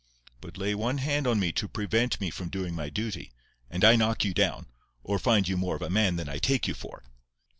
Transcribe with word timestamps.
But 0.41 0.57
lay 0.57 0.73
one 0.73 0.97
hand 0.97 1.27
on 1.27 1.39
me 1.39 1.51
to 1.51 1.67
prevent 1.67 2.19
me 2.19 2.31
from 2.31 2.49
doing 2.49 2.73
my 2.73 2.89
duty, 2.89 3.31
and 3.69 3.83
I 3.83 3.95
knock 3.95 4.25
you 4.25 4.33
down—or 4.33 5.19
find 5.19 5.47
you 5.47 5.57
more 5.57 5.75
of 5.75 5.83
a 5.83 5.91
man 5.91 6.15
than 6.15 6.27
I 6.27 6.39
take 6.39 6.67
you 6.67 6.73
for." 6.73 7.03